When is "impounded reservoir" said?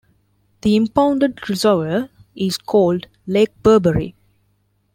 0.75-2.09